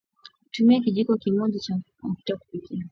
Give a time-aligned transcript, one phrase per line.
[0.51, 2.79] tumia kijiko kimoja cha mafuta ya kupikia